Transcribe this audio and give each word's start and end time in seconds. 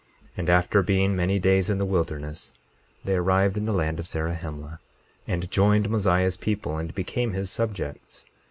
22:13 0.29 0.29
And 0.37 0.49
after 0.49 0.81
being 0.81 1.15
many 1.15 1.37
days 1.37 1.69
in 1.69 1.77
the 1.77 1.85
wilderness 1.85 2.51
they 3.05 3.13
arrived 3.13 3.55
in 3.55 3.65
the 3.67 3.71
land 3.71 3.99
of 3.99 4.07
Zarahemla, 4.07 4.79
and 5.27 5.51
joined 5.51 5.91
Mosiah's 5.91 6.37
people, 6.37 6.79
and 6.79 6.91
became 6.95 7.33
his 7.33 7.51
subjects. 7.51 8.25